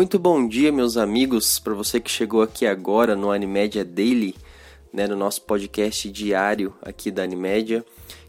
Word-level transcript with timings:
Muito 0.00 0.18
bom 0.18 0.48
dia, 0.48 0.72
meus 0.72 0.96
amigos, 0.96 1.58
para 1.58 1.74
você 1.74 2.00
que 2.00 2.10
chegou 2.10 2.40
aqui 2.40 2.66
agora 2.66 3.14
no 3.14 3.30
Animédia 3.30 3.84
Daily, 3.84 4.34
né, 4.90 5.06
no 5.06 5.14
nosso 5.14 5.42
podcast 5.42 6.10
diário 6.10 6.74
aqui 6.80 7.10
da 7.10 7.22
Animédia, 7.22 7.84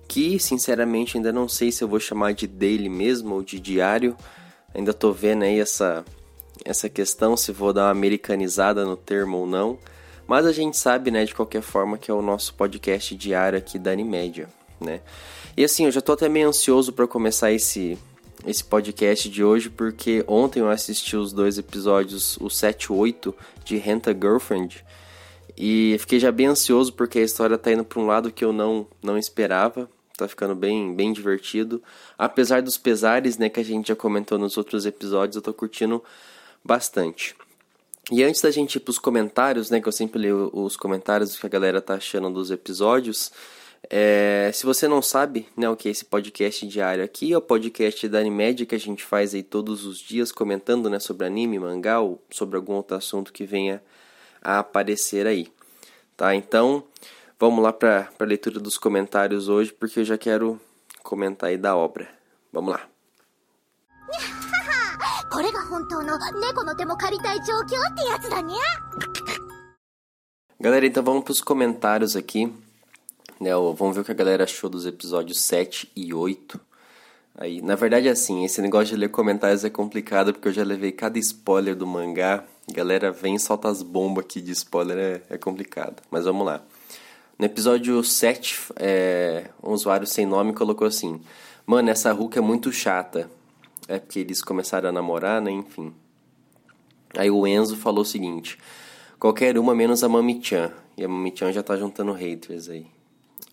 que 0.05 0.38
sinceramente 0.38 1.16
ainda 1.16 1.31
não 1.31 1.48
sei 1.48 1.71
se 1.71 1.81
eu 1.81 1.88
vou 1.88 1.98
chamar 1.98 2.34
de 2.34 2.45
daily 2.45 2.89
mesmo 2.89 3.36
ou 3.36 3.41
de 3.41 3.57
diário. 3.57 4.18
Ainda 4.76 4.94
tô 4.94 5.13
vendo 5.13 5.44
aí 5.44 5.62
essa 5.62 6.04
essa 6.66 6.89
questão 6.89 7.38
se 7.38 7.54
vou 7.54 7.72
dar 7.72 7.85
uma 7.85 7.91
americanizada 7.91 8.84
no 8.84 8.98
termo 8.98 9.38
ou 9.38 9.48
não, 9.48 9.80
mas 10.27 10.45
a 10.45 10.52
gente 10.52 10.76
sabe, 10.76 11.09
né, 11.09 11.23
de 11.23 11.34
qualquer 11.34 11.62
forma 11.62 11.98
que 11.98 12.12
é 12.12 12.13
o 12.13 12.22
nosso 12.22 12.53
podcast 12.53 13.16
diário 13.16 13.58
aqui 13.58 13.80
da 13.80 13.91
Animédia, 13.91 14.49
né? 14.77 14.99
E 15.55 15.63
assim, 15.63 15.85
eu 15.85 15.91
já 15.91 16.02
tô 16.02 16.12
até 16.12 16.27
meio 16.27 16.49
ansioso 16.49 16.91
para 16.91 17.08
começar 17.08 17.49
esse 17.49 17.98
esse 18.45 18.63
podcast 18.63 19.30
de 19.30 19.44
hoje 19.44 19.70
porque 19.70 20.23
ontem 20.27 20.59
eu 20.59 20.70
assisti 20.70 21.16
os 21.16 21.32
dois 21.32 21.58
episódios, 21.58 22.38
o 22.38 22.49
7 22.49 22.86
e 22.86 22.91
8 22.91 23.36
de 23.63 23.77
Renta 23.77 24.13
Girlfriend, 24.13 24.84
e 25.58 25.95
fiquei 25.99 26.20
já 26.20 26.32
bem 26.32 26.48
ansioso 26.48 26.94
porque 26.94 27.20
a 27.20 27.23
história 27.23 27.58
tá 27.58 27.72
indo 27.72 27.85
para 27.85 27.99
um 27.99 28.05
lado 28.05 28.32
que 28.32 28.44
eu 28.44 28.54
não 28.54 28.88
não 29.02 29.18
esperava. 29.18 29.90
Tá 30.18 30.27
ficando 30.27 30.55
bem 30.55 30.94
bem 30.94 31.13
divertido. 31.13 31.82
Apesar 32.18 32.62
dos 32.62 32.77
pesares, 32.77 33.38
né, 33.38 33.49
que 33.49 33.59
a 33.59 33.63
gente 33.63 33.90
já 33.90 33.96
comentou 33.96 34.38
nos 34.38 34.58
outros 34.58 34.85
episódios, 34.85 35.35
eu 35.35 35.41
tô 35.41 35.54
curtindo 35.54 36.04
bastante. 36.63 37.35
E 38.12 38.23
antes 38.23 38.41
da 38.41 38.52
gente 38.52 38.76
ir 38.76 38.80
pros 38.80 38.99
comentários, 38.99 39.70
né, 39.70 39.80
que 39.80 39.88
eu 39.88 39.91
sempre 39.91 40.20
leio 40.20 40.49
os 40.54 40.76
comentários 40.76 41.38
que 41.38 41.46
a 41.46 41.49
galera 41.49 41.82
tá 41.82 41.96
achando 41.96 42.30
dos 42.30 42.52
episódios, 42.52 43.32
é, 43.90 44.52
se 44.53 44.66
você 44.66 44.88
não 44.88 45.02
sabe 45.02 45.48
né, 45.58 45.70
o 45.70 45.76
que 45.76 45.88
é 45.88 45.91
esse 45.91 46.05
podcast 46.05 46.65
diário 46.68 47.04
aqui, 47.04 47.34
é 47.34 47.37
o 47.37 47.41
podcast 47.41 48.07
da 48.07 48.20
Animédia 48.20 48.65
que 48.65 48.76
a 48.76 48.79
gente 48.79 49.04
faz 49.04 49.34
aí 49.34 49.43
todos 49.43 49.85
os 49.85 49.98
dias 49.98 50.32
comentando 50.32 50.90
né, 50.90 50.99
sobre 50.99 51.26
anime, 51.26 51.60
mangá 51.60 51.99
ou 51.99 52.21
sobre 52.29 52.57
algum 52.57 52.74
outro 52.74 52.96
assunto 52.96 53.34
que 53.34 53.46
venha 53.46 53.82
a 54.41 54.59
aparecer 54.59 55.27
aí. 55.27 55.52
Tá? 56.15 56.35
Então, 56.35 56.84
vamos 57.40 57.63
lá 57.63 57.74
para 57.74 58.09
a 58.20 58.24
leitura 58.24 58.59
dos 58.59 58.77
comentários 58.77 59.49
hoje, 59.49 59.74
porque 59.74 59.99
eu 59.99 60.05
já 60.05 60.18
quero 60.18 60.59
comentar 61.04 61.49
aí 61.49 61.57
da 61.57 61.76
obra. 61.76 62.07
Vamos 62.54 62.74
lá. 62.74 62.87
Galera, 70.59 70.85
então 70.85 71.02
vamos 71.02 71.24
para 71.24 71.31
os 71.31 71.41
comentários 71.41 72.16
aqui. 72.16 72.53
Né, 73.41 73.50
vamos 73.75 73.95
ver 73.95 74.01
o 74.01 74.06
que 74.06 74.11
a 74.11 74.13
galera 74.13 74.44
achou 74.44 74.69
dos 74.69 74.85
episódios 74.85 75.41
7 75.41 75.91
e 75.95 76.13
8. 76.13 76.61
Aí, 77.35 77.59
na 77.59 77.73
verdade, 77.73 78.07
assim, 78.07 78.45
esse 78.45 78.61
negócio 78.61 78.94
de 78.94 78.95
ler 78.95 79.09
comentários 79.09 79.66
é 79.66 79.69
complicado 79.69 80.31
porque 80.31 80.50
eu 80.50 80.53
já 80.53 80.63
levei 80.63 80.91
cada 80.91 81.17
spoiler 81.17 81.75
do 81.75 81.88
mangá. 81.88 82.44
Galera, 82.72 83.12
vem 83.12 83.34
e 83.34 83.39
solta 83.39 83.67
as 83.67 83.81
bombas 83.81 84.25
aqui 84.25 84.41
de 84.41 84.51
spoiler, 84.51 85.23
é, 85.28 85.34
é 85.34 85.38
complicado. 85.39 86.03
Mas 86.12 86.25
vamos 86.25 86.45
lá. 86.45 86.62
No 87.39 87.44
episódio 87.44 88.03
7, 88.03 88.73
é, 88.75 89.50
um 89.63 89.72
usuário 89.72 90.06
sem 90.06 90.28
nome 90.28 90.53
colocou 90.53 90.85
assim: 90.85 91.19
Mano, 91.66 91.89
essa 91.89 92.12
Hulk 92.12 92.38
é 92.38 92.41
muito 92.41 92.72
chata. 92.72 93.28
É 93.88 93.97
porque 93.97 94.19
eles 94.19 94.44
começaram 94.44 94.89
a 94.89 94.91
namorar, 94.91 95.41
né? 95.41 95.50
Enfim. 95.50 95.91
Aí 97.17 97.31
o 97.31 97.47
Enzo 97.47 97.75
falou 97.75 98.03
o 98.03 98.06
seguinte: 98.06 98.59
Qualquer 99.19 99.57
uma 99.57 99.73
menos 99.73 100.03
a 100.03 100.07
Mami-chan. 100.07 100.72
E 100.95 101.03
a 101.03 101.07
Mami-chan 101.07 101.51
já 101.51 101.63
tá 101.63 101.75
juntando 101.75 102.12
haters 102.12 102.69
aí. 102.69 103.00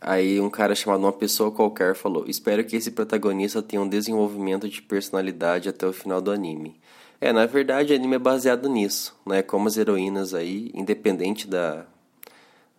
Aí 0.01 0.41
um 0.41 0.51
cara 0.51 0.75
chamado 0.75 1.01
uma 1.01 1.13
pessoa 1.13 1.51
qualquer 1.51 1.95
falou: 1.95 2.25
"Espero 2.29 2.65
que 2.65 2.77
esse 2.77 2.91
protagonista 2.91 3.63
tenha 3.63 3.83
um 3.83 3.89
desenvolvimento 3.89 4.69
de 4.69 4.81
personalidade 4.83 5.69
até 5.69 5.87
o 5.87 5.93
final 5.93 6.21
do 6.21 6.31
anime". 6.31 6.79
É, 7.21 7.33
na 7.33 7.47
verdade, 7.47 7.93
o 7.93 7.97
anime 7.97 8.17
é 8.17 8.19
baseado 8.19 8.69
nisso, 8.69 9.17
né? 9.27 9.43
Como 9.43 9.67
as 9.67 9.77
heroínas 9.77 10.35
aí, 10.35 10.71
independente 10.73 11.49
da, 11.49 11.85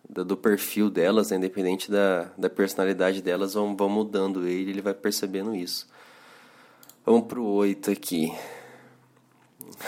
da 0.08 0.22
do 0.22 0.36
perfil 0.36 0.88
delas, 0.90 1.30
né? 1.30 1.36
independente 1.36 1.90
da, 1.90 2.30
da 2.38 2.48
personalidade 2.48 3.20
delas, 3.22 3.54
vão, 3.54 3.76
vão 3.76 3.88
mudando 3.88 4.46
ele, 4.46 4.70
ele 4.70 4.80
vai 4.80 4.94
percebendo 4.94 5.54
isso. 5.54 5.86
Vamos 7.04 7.26
pro 7.26 7.44
8 7.44 7.90
aqui. 7.90 8.32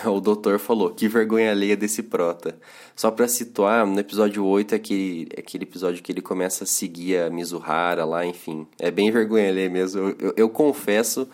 O 0.05 0.21
doutor 0.21 0.59
falou, 0.59 0.91
que 0.91 1.09
vergonha 1.09 1.51
alheia 1.51 1.77
desse 1.77 2.03
prota. 2.03 2.59
Só 2.97 3.11
para 3.11 3.29
situar, 3.29 3.87
no 3.87 3.99
episódio 3.99 4.45
8 4.45 4.73
é 4.73 4.77
aquele, 4.77 5.29
é 5.37 5.41
aquele 5.41 5.65
episódio 5.65 6.03
que 6.03 6.11
ele 6.11 6.21
começa 6.21 6.65
a 6.65 6.67
seguir 6.67 7.19
a 7.19 7.31
Mizuhara 7.31 8.05
lá, 8.05 8.25
enfim. 8.25 8.67
É 8.79 8.91
bem 8.91 9.11
vergonha 9.11 9.49
alheia 9.49 9.71
mesmo. 9.71 10.01
Eu, 10.01 10.17
eu, 10.19 10.35
eu, 10.37 10.49
confesso 10.49 11.29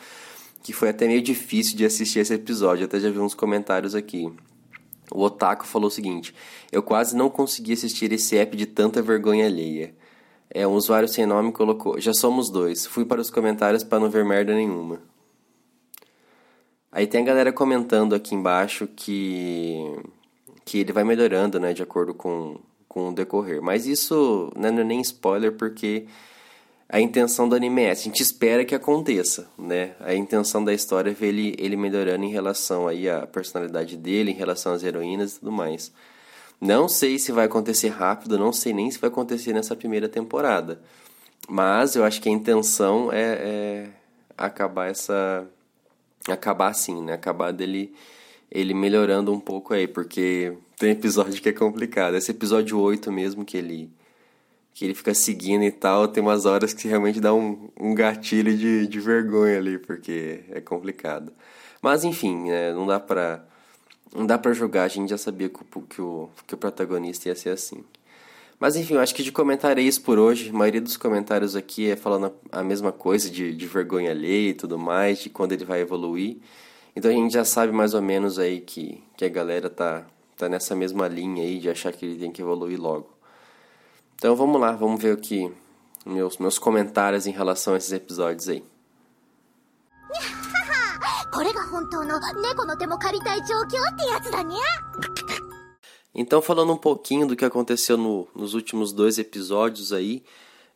que 0.62 0.72
foi 0.72 0.90
até 0.90 1.06
meio 1.06 1.22
difícil 1.22 1.76
de 1.76 1.84
assistir 1.84 2.20
esse 2.20 2.34
episódio. 2.34 2.84
Até 2.84 3.00
já 3.00 3.10
vi 3.10 3.18
uns 3.18 3.34
comentários 3.34 3.94
aqui. 3.94 4.32
O 5.10 5.22
Otaku 5.22 5.66
falou 5.66 5.88
o 5.88 5.90
seguinte: 5.90 6.34
Eu 6.70 6.82
quase 6.82 7.16
não 7.16 7.30
consegui 7.30 7.72
assistir 7.72 8.12
esse 8.12 8.36
app 8.36 8.56
de 8.56 8.66
tanta 8.66 9.00
vergonha 9.00 9.46
alheia. 9.46 9.94
É, 10.50 10.66
um 10.66 10.72
usuário 10.72 11.08
sem 11.08 11.26
nome 11.26 11.52
colocou: 11.52 12.00
Já 12.00 12.12
somos 12.12 12.50
dois. 12.50 12.86
Fui 12.86 13.04
para 13.04 13.20
os 13.20 13.30
comentários 13.30 13.82
para 13.82 14.00
não 14.00 14.10
ver 14.10 14.24
merda 14.24 14.54
nenhuma. 14.54 15.00
Aí 16.90 17.06
tem 17.06 17.22
a 17.22 17.24
galera 17.24 17.52
comentando 17.52 18.14
aqui 18.14 18.34
embaixo 18.34 18.86
que, 18.86 19.96
que 20.64 20.78
ele 20.78 20.92
vai 20.92 21.04
melhorando, 21.04 21.60
né, 21.60 21.72
de 21.72 21.82
acordo 21.82 22.14
com, 22.14 22.58
com 22.88 23.10
o 23.10 23.14
decorrer. 23.14 23.60
Mas 23.62 23.86
isso 23.86 24.50
né, 24.56 24.70
não 24.70 24.80
é 24.80 24.84
nem 24.84 25.00
spoiler, 25.02 25.52
porque 25.52 26.06
a 26.88 26.98
intenção 26.98 27.46
do 27.46 27.54
anime 27.54 27.82
é 27.82 27.90
essa. 27.90 28.02
A 28.02 28.04
gente 28.04 28.22
espera 28.22 28.64
que 28.64 28.74
aconteça, 28.74 29.50
né? 29.58 29.94
A 30.00 30.14
intenção 30.14 30.64
da 30.64 30.72
história 30.72 31.10
é 31.10 31.12
ver 31.12 31.28
ele, 31.28 31.54
ele 31.58 31.76
melhorando 31.76 32.24
em 32.24 32.30
relação 32.30 32.88
aí 32.88 33.08
à 33.10 33.26
personalidade 33.26 33.94
dele, 33.96 34.30
em 34.30 34.34
relação 34.34 34.72
às 34.72 34.82
heroínas 34.82 35.36
e 35.36 35.40
tudo 35.40 35.52
mais. 35.52 35.92
Não 36.58 36.88
sei 36.88 37.18
se 37.18 37.30
vai 37.30 37.44
acontecer 37.44 37.88
rápido, 37.88 38.38
não 38.38 38.52
sei 38.52 38.72
nem 38.72 38.90
se 38.90 38.98
vai 38.98 39.08
acontecer 39.08 39.52
nessa 39.52 39.76
primeira 39.76 40.08
temporada. 40.08 40.80
Mas 41.46 41.94
eu 41.94 42.04
acho 42.04 42.22
que 42.22 42.28
a 42.30 42.32
intenção 42.32 43.12
é, 43.12 43.22
é 43.22 43.88
acabar 44.36 44.90
essa 44.90 45.46
acabar 46.32 46.68
assim, 46.68 47.02
né? 47.02 47.14
Acabar 47.14 47.52
dele 47.52 47.92
ele 48.50 48.72
melhorando 48.74 49.32
um 49.32 49.40
pouco 49.40 49.74
aí, 49.74 49.86
porque 49.86 50.54
tem 50.78 50.90
episódio 50.92 51.40
que 51.42 51.48
é 51.50 51.52
complicado. 51.52 52.16
Esse 52.16 52.30
episódio 52.30 52.78
8 52.80 53.12
mesmo 53.12 53.44
que 53.44 53.56
ele 53.56 53.90
que 54.74 54.84
ele 54.84 54.94
fica 54.94 55.12
seguindo 55.12 55.64
e 55.64 55.72
tal, 55.72 56.06
tem 56.06 56.22
umas 56.22 56.46
horas 56.46 56.72
que 56.72 56.86
realmente 56.86 57.18
dá 57.18 57.34
um, 57.34 57.68
um 57.80 57.92
gatilho 57.92 58.56
de, 58.56 58.86
de 58.86 59.00
vergonha 59.00 59.58
ali, 59.58 59.76
porque 59.76 60.44
é 60.50 60.60
complicado. 60.60 61.32
Mas 61.82 62.04
enfim, 62.04 62.48
né, 62.48 62.72
não 62.72 62.86
dá 62.86 63.00
pra 63.00 63.44
não 64.14 64.24
dá 64.24 64.38
pra 64.38 64.52
jogar, 64.52 64.84
a 64.84 64.88
gente 64.88 65.10
já 65.10 65.18
sabia 65.18 65.48
que 65.48 65.60
o, 65.60 65.82
que 65.82 66.00
o, 66.00 66.30
que 66.46 66.54
o 66.54 66.56
protagonista 66.56 67.28
ia 67.28 67.34
ser 67.34 67.50
assim. 67.50 67.84
Mas 68.58 68.74
enfim, 68.74 68.94
eu 68.94 69.00
acho 69.00 69.14
que 69.14 69.22
de 69.22 69.30
comentário 69.30 69.80
é 69.80 69.84
isso 69.84 70.02
por 70.02 70.18
hoje. 70.18 70.50
A 70.50 70.52
maioria 70.52 70.80
dos 70.80 70.96
comentários 70.96 71.54
aqui 71.54 71.90
é 71.90 71.96
falando 71.96 72.32
a 72.50 72.62
mesma 72.62 72.90
coisa 72.90 73.30
de, 73.30 73.54
de 73.54 73.66
vergonha 73.66 74.10
alheia 74.10 74.50
e 74.50 74.54
tudo 74.54 74.78
mais, 74.78 75.20
de 75.20 75.30
quando 75.30 75.52
ele 75.52 75.64
vai 75.64 75.80
evoluir. 75.80 76.38
Então 76.96 77.10
a 77.10 77.14
gente 77.14 77.32
já 77.32 77.44
sabe 77.44 77.72
mais 77.72 77.94
ou 77.94 78.02
menos 78.02 78.38
aí 78.38 78.60
que, 78.60 79.02
que 79.16 79.24
a 79.24 79.28
galera 79.28 79.70
tá, 79.70 80.04
tá 80.36 80.48
nessa 80.48 80.74
mesma 80.74 81.06
linha 81.06 81.44
aí 81.44 81.60
de 81.60 81.70
achar 81.70 81.92
que 81.92 82.04
ele 82.04 82.18
tem 82.18 82.32
que 82.32 82.42
evoluir 82.42 82.80
logo. 82.80 83.08
Então 84.16 84.34
vamos 84.34 84.60
lá, 84.60 84.72
vamos 84.72 85.00
ver 85.00 85.14
o 85.14 85.18
que 85.18 85.52
meus, 86.04 86.38
meus 86.38 86.58
comentários 86.58 87.28
em 87.28 87.30
relação 87.30 87.74
a 87.74 87.76
esses 87.76 87.92
episódios 87.92 88.48
aí. 88.48 88.64
Então, 96.20 96.42
falando 96.42 96.72
um 96.72 96.76
pouquinho 96.76 97.28
do 97.28 97.36
que 97.36 97.44
aconteceu 97.44 97.96
no, 97.96 98.26
nos 98.34 98.52
últimos 98.52 98.92
dois 98.92 99.20
episódios 99.20 99.92
aí, 99.92 100.20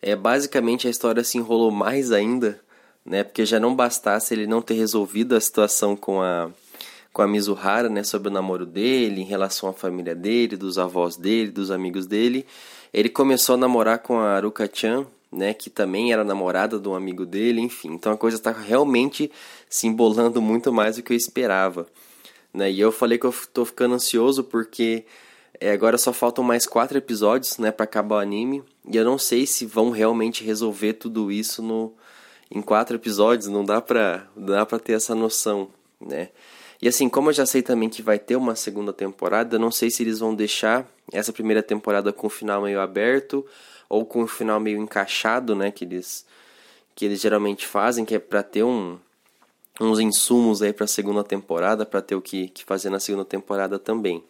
é 0.00 0.14
basicamente 0.14 0.86
a 0.86 0.90
história 0.90 1.24
se 1.24 1.36
enrolou 1.36 1.72
mais 1.72 2.12
ainda, 2.12 2.60
né? 3.04 3.24
Porque 3.24 3.44
já 3.44 3.58
não 3.58 3.74
bastasse 3.74 4.32
ele 4.32 4.46
não 4.46 4.62
ter 4.62 4.74
resolvido 4.74 5.34
a 5.34 5.40
situação 5.40 5.96
com 5.96 6.22
a 6.22 6.48
com 7.12 7.22
a 7.22 7.26
Mizuhara, 7.26 7.90
né, 7.90 8.02
sobre 8.04 8.28
o 8.28 8.32
namoro 8.32 8.64
dele, 8.64 9.20
em 9.20 9.24
relação 9.24 9.68
à 9.68 9.72
família 9.74 10.14
dele, 10.14 10.56
dos 10.56 10.78
avós 10.78 11.14
dele, 11.16 11.50
dos 11.50 11.70
amigos 11.70 12.06
dele. 12.06 12.46
Ele 12.94 13.10
começou 13.10 13.56
a 13.56 13.58
namorar 13.58 13.98
com 13.98 14.18
a 14.18 14.36
Aruka-chan, 14.36 15.04
né, 15.30 15.52
que 15.52 15.68
também 15.68 16.10
era 16.10 16.24
namorada 16.24 16.78
de 16.78 16.88
um 16.88 16.94
amigo 16.94 17.26
dele, 17.26 17.60
enfim. 17.60 17.92
Então 17.92 18.12
a 18.12 18.16
coisa 18.16 18.38
está 18.38 18.50
realmente 18.50 19.30
se 19.68 19.86
embolando 19.88 20.40
muito 20.40 20.72
mais 20.72 20.96
do 20.96 21.02
que 21.02 21.12
eu 21.12 21.16
esperava. 21.16 21.86
Né? 22.54 22.70
E 22.70 22.80
eu 22.80 22.92
falei 22.92 23.18
que 23.18 23.26
eu 23.26 23.34
tô 23.52 23.64
ficando 23.66 23.94
ansioso 23.94 24.44
porque 24.44 25.04
é, 25.60 25.70
agora 25.72 25.98
só 25.98 26.12
faltam 26.12 26.42
mais 26.42 26.66
quatro 26.66 26.98
episódios, 26.98 27.58
né, 27.58 27.70
para 27.70 27.84
acabar 27.84 28.16
o 28.16 28.18
anime. 28.18 28.62
E 28.88 28.96
eu 28.96 29.04
não 29.04 29.18
sei 29.18 29.46
se 29.46 29.66
vão 29.66 29.90
realmente 29.90 30.44
resolver 30.44 30.94
tudo 30.94 31.30
isso 31.30 31.62
no 31.62 31.92
em 32.50 32.60
quatro 32.60 32.96
episódios. 32.96 33.48
Não 33.48 33.64
dá 33.64 33.80
pra, 33.80 34.26
dá 34.36 34.66
pra 34.66 34.78
ter 34.78 34.94
essa 34.94 35.14
noção, 35.14 35.68
né? 36.00 36.30
E 36.80 36.88
assim, 36.88 37.08
como 37.08 37.30
eu 37.30 37.32
já 37.32 37.46
sei 37.46 37.62
também 37.62 37.88
que 37.88 38.02
vai 38.02 38.18
ter 38.18 38.34
uma 38.34 38.56
segunda 38.56 38.92
temporada, 38.92 39.56
não 39.58 39.70
sei 39.70 39.88
se 39.88 40.02
eles 40.02 40.18
vão 40.18 40.34
deixar 40.34 40.84
essa 41.12 41.32
primeira 41.32 41.62
temporada 41.62 42.12
com 42.12 42.26
o 42.26 42.30
final 42.30 42.62
meio 42.62 42.80
aberto 42.80 43.46
ou 43.88 44.04
com 44.04 44.22
o 44.22 44.26
final 44.26 44.58
meio 44.58 44.78
encaixado, 44.78 45.54
né? 45.54 45.70
Que 45.70 45.84
eles, 45.84 46.26
que 46.94 47.04
eles 47.04 47.20
geralmente 47.20 47.66
fazem, 47.66 48.04
que 48.04 48.16
é 48.16 48.18
pra 48.18 48.42
ter 48.42 48.64
um, 48.64 48.98
uns 49.80 50.00
insumos 50.00 50.60
aí 50.60 50.72
para 50.72 50.84
a 50.84 50.88
segunda 50.88 51.22
temporada, 51.22 51.86
para 51.86 52.02
ter 52.02 52.16
o 52.16 52.20
que, 52.20 52.48
que 52.48 52.64
fazer 52.64 52.90
na 52.90 52.98
segunda 52.98 53.24
temporada 53.24 53.78
também. 53.78 54.24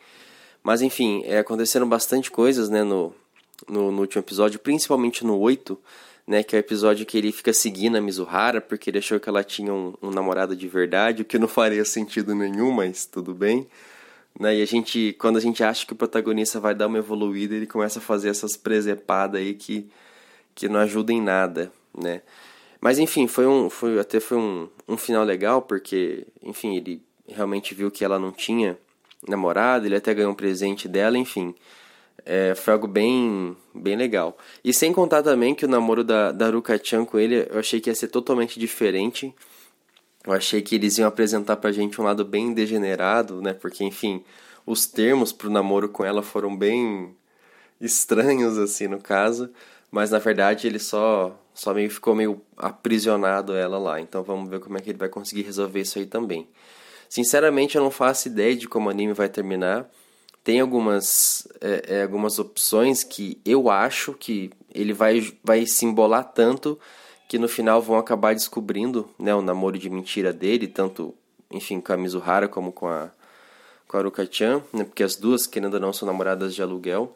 Mas 0.62 0.80
enfim, 0.80 1.22
é, 1.24 1.38
aconteceram 1.38 1.88
bastante 1.88 2.30
coisas 2.30 2.68
né, 2.68 2.84
no, 2.84 3.12
no, 3.68 3.90
no, 3.90 4.00
último 4.00 4.20
episódio, 4.20 4.60
principalmente 4.60 5.24
no 5.24 5.38
8, 5.38 5.78
né, 6.26 6.42
que 6.42 6.54
é 6.54 6.58
o 6.58 6.60
episódio 6.60 7.04
que 7.04 7.18
ele 7.18 7.32
fica 7.32 7.52
seguindo 7.52 7.96
a 7.96 8.00
Mizuhara, 8.00 8.60
porque 8.60 8.90
ele 8.90 8.98
achou 8.98 9.18
que 9.18 9.28
ela 9.28 9.42
tinha 9.42 9.72
um, 9.72 9.94
um 10.00 10.10
namorado 10.10 10.54
de 10.54 10.68
verdade, 10.68 11.22
o 11.22 11.24
que 11.24 11.38
não 11.38 11.48
faria 11.48 11.84
sentido 11.84 12.34
nenhum, 12.34 12.70
mas 12.70 13.04
tudo 13.04 13.34
bem. 13.34 13.66
Né, 14.38 14.56
e 14.56 14.62
a 14.62 14.66
gente, 14.66 15.14
quando 15.18 15.36
a 15.36 15.40
gente 15.40 15.62
acha 15.62 15.84
que 15.84 15.92
o 15.92 15.96
protagonista 15.96 16.58
vai 16.60 16.74
dar 16.74 16.86
uma 16.86 16.98
evoluída, 16.98 17.54
ele 17.54 17.66
começa 17.66 17.98
a 17.98 18.02
fazer 18.02 18.30
essas 18.30 18.56
presepadas 18.56 19.40
aí 19.40 19.54
que, 19.54 19.90
que 20.54 20.68
não 20.68 20.80
ajudam 20.80 21.16
em 21.16 21.20
nada, 21.20 21.72
né. 21.96 22.22
Mas 22.80 22.98
enfim, 22.98 23.28
foi 23.28 23.46
um, 23.46 23.70
foi, 23.70 23.98
até 24.00 24.18
foi 24.18 24.38
um, 24.38 24.68
um 24.88 24.96
final 24.96 25.22
legal, 25.22 25.62
porque, 25.62 26.26
enfim, 26.42 26.76
ele 26.76 27.02
realmente 27.28 27.74
viu 27.74 27.90
que 27.90 28.04
ela 28.04 28.18
não 28.18 28.32
tinha 28.32 28.76
namorado, 29.28 29.86
ele 29.86 29.96
até 29.96 30.12
ganhou 30.14 30.32
um 30.32 30.34
presente 30.34 30.88
dela, 30.88 31.18
enfim. 31.18 31.54
É, 32.24 32.54
foi 32.54 32.72
algo 32.74 32.86
bem, 32.86 33.56
bem 33.74 33.96
legal. 33.96 34.36
E 34.64 34.72
sem 34.72 34.92
contar 34.92 35.22
também 35.22 35.54
que 35.54 35.64
o 35.64 35.68
namoro 35.68 36.04
da, 36.04 36.32
da 36.32 36.50
Ruka-chan 36.50 37.04
com 37.04 37.18
ele, 37.18 37.48
eu 37.50 37.58
achei 37.58 37.80
que 37.80 37.90
ia 37.90 37.94
ser 37.94 38.08
totalmente 38.08 38.58
diferente. 38.60 39.34
Eu 40.24 40.32
achei 40.32 40.62
que 40.62 40.76
eles 40.76 40.98
iam 40.98 41.08
apresentar 41.08 41.56
pra 41.56 41.72
gente 41.72 42.00
um 42.00 42.04
lado 42.04 42.24
bem 42.24 42.54
degenerado, 42.54 43.42
né? 43.42 43.52
Porque, 43.52 43.84
enfim, 43.84 44.22
os 44.64 44.86
termos 44.86 45.32
pro 45.32 45.50
namoro 45.50 45.88
com 45.88 46.04
ela 46.04 46.22
foram 46.22 46.56
bem 46.56 47.16
estranhos, 47.80 48.56
assim, 48.58 48.86
no 48.86 49.00
caso. 49.00 49.50
Mas, 49.90 50.10
na 50.10 50.18
verdade, 50.18 50.66
ele 50.66 50.78
só 50.78 51.36
só 51.54 51.74
meio 51.74 51.90
ficou 51.90 52.14
meio 52.14 52.40
aprisionado 52.56 53.54
ela 53.54 53.78
lá. 53.78 54.00
Então 54.00 54.22
vamos 54.22 54.48
ver 54.48 54.60
como 54.60 54.76
é 54.78 54.80
que 54.80 54.90
ele 54.90 54.98
vai 54.98 55.08
conseguir 55.08 55.42
resolver 55.42 55.80
isso 55.80 55.98
aí 55.98 56.06
também. 56.06 56.48
Sinceramente, 57.12 57.76
eu 57.76 57.82
não 57.82 57.90
faço 57.90 58.28
ideia 58.28 58.56
de 58.56 58.66
como 58.66 58.88
o 58.88 58.90
anime 58.90 59.12
vai 59.12 59.28
terminar. 59.28 59.86
Tem 60.42 60.60
algumas, 60.60 61.46
é, 61.60 61.96
é, 61.96 62.02
algumas 62.04 62.38
opções 62.38 63.04
que 63.04 63.38
eu 63.44 63.68
acho 63.68 64.14
que 64.14 64.50
ele 64.74 64.94
vai, 64.94 65.30
vai 65.44 65.66
se 65.66 65.84
embolar 65.84 66.24
tanto 66.32 66.80
que 67.28 67.38
no 67.38 67.50
final 67.50 67.82
vão 67.82 67.98
acabar 67.98 68.32
descobrindo 68.32 69.10
né, 69.18 69.34
o 69.34 69.42
namoro 69.42 69.78
de 69.78 69.90
mentira 69.90 70.32
dele, 70.32 70.66
tanto, 70.66 71.14
enfim, 71.50 71.82
com 71.82 71.92
a 71.92 71.98
Mizuhara 71.98 72.48
como 72.48 72.72
com 72.72 72.88
a, 72.88 73.10
com 73.86 73.98
a 73.98 74.00
Aruka-chan, 74.00 74.62
né, 74.72 74.82
porque 74.82 75.02
as 75.02 75.14
duas, 75.14 75.46
querendo 75.46 75.74
ou 75.74 75.80
não, 75.80 75.92
são 75.92 76.06
namoradas 76.06 76.54
de 76.54 76.62
aluguel. 76.62 77.14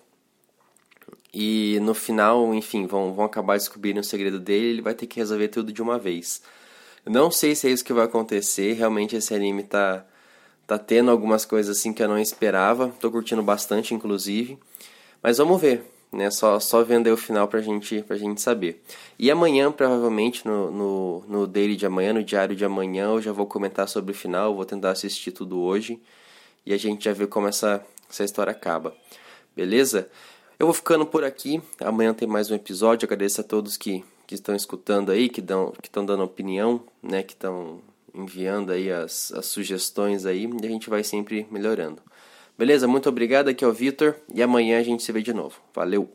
E 1.32 1.78
no 1.80 1.94
final, 1.94 2.54
enfim, 2.54 2.86
vão, 2.86 3.14
vão 3.14 3.24
acabar 3.24 3.56
descobrindo 3.56 4.00
o 4.00 4.04
segredo 4.04 4.40
dele 4.40 4.66
ele 4.66 4.82
vai 4.82 4.92
ter 4.92 5.06
que 5.06 5.16
resolver 5.16 5.48
tudo 5.48 5.72
de 5.72 5.80
uma 5.80 5.98
vez. 5.98 6.42
Não 7.08 7.30
sei 7.30 7.54
se 7.54 7.68
é 7.68 7.70
isso 7.70 7.84
que 7.84 7.92
vai 7.92 8.04
acontecer, 8.04 8.72
realmente 8.72 9.14
esse 9.14 9.32
anime 9.32 9.62
tá, 9.62 10.04
tá 10.66 10.76
tendo 10.76 11.10
algumas 11.10 11.44
coisas 11.44 11.78
assim 11.78 11.92
que 11.92 12.02
eu 12.02 12.08
não 12.08 12.18
esperava, 12.18 12.92
tô 13.00 13.10
curtindo 13.10 13.42
bastante, 13.42 13.94
inclusive. 13.94 14.58
Mas 15.22 15.38
vamos 15.38 15.60
ver, 15.60 15.84
né? 16.12 16.30
Só, 16.30 16.58
só 16.58 16.82
vendo 16.82 17.06
aí 17.06 17.12
o 17.12 17.16
final 17.16 17.46
pra 17.46 17.60
gente, 17.60 18.02
pra 18.02 18.16
gente 18.16 18.40
saber. 18.40 18.82
E 19.18 19.30
amanhã, 19.30 19.70
provavelmente, 19.70 20.46
no, 20.46 20.70
no, 20.70 21.24
no 21.28 21.46
daily 21.46 21.76
de 21.76 21.86
amanhã, 21.86 22.12
no 22.12 22.24
diário 22.24 22.56
de 22.56 22.64
amanhã, 22.64 23.06
eu 23.06 23.22
já 23.22 23.32
vou 23.32 23.46
comentar 23.46 23.88
sobre 23.88 24.12
o 24.12 24.14
final, 24.14 24.54
vou 24.54 24.64
tentar 24.64 24.90
assistir 24.90 25.30
tudo 25.30 25.60
hoje. 25.60 26.00
E 26.64 26.74
a 26.74 26.76
gente 26.76 27.04
já 27.04 27.12
vê 27.12 27.26
como 27.26 27.46
essa, 27.46 27.84
essa 28.10 28.24
história 28.24 28.50
acaba. 28.50 28.92
Beleza? 29.54 30.08
Eu 30.58 30.66
vou 30.66 30.74
ficando 30.74 31.06
por 31.06 31.22
aqui. 31.22 31.62
Amanhã 31.80 32.12
tem 32.12 32.26
mais 32.26 32.50
um 32.50 32.54
episódio. 32.54 33.06
Agradeço 33.06 33.40
a 33.40 33.44
todos 33.44 33.76
que, 33.76 34.04
que 34.26 34.34
estão 34.34 34.54
escutando 34.54 35.10
aí, 35.10 35.28
que 35.28 35.40
dão, 35.40 35.72
que 35.80 35.88
estão 35.88 36.04
dando 36.04 36.22
opinião, 36.24 36.82
né? 37.02 37.22
Que 37.22 37.32
estão 37.32 37.80
enviando 38.14 38.72
aí 38.72 38.90
as, 38.90 39.32
as 39.32 39.46
sugestões 39.46 40.26
aí. 40.26 40.48
E 40.62 40.66
a 40.66 40.70
gente 40.70 40.90
vai 40.90 41.04
sempre 41.04 41.46
melhorando. 41.50 42.02
Beleza? 42.58 42.88
Muito 42.88 43.08
obrigado. 43.08 43.48
Aqui 43.48 43.64
é 43.64 43.68
o 43.68 43.72
Vitor. 43.72 44.16
E 44.34 44.42
amanhã 44.42 44.78
a 44.78 44.82
gente 44.82 45.02
se 45.02 45.12
vê 45.12 45.22
de 45.22 45.32
novo. 45.32 45.60
Valeu! 45.74 46.08